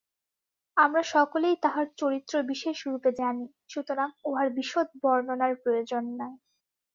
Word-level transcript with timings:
আমরা 0.77 1.01
সকলেই 1.13 1.55
তাঁহার 1.63 1.87
চরিত্র 1.97 2.33
বিশেষরূপে 2.51 3.09
জানি, 3.19 3.43
সুতরাং 3.69 4.09
উহার 4.25 4.47
বিশদ 4.57 4.87
বর্ণনার 5.01 5.53
প্রয়োজন 5.63 6.03
নাই। 6.19 6.33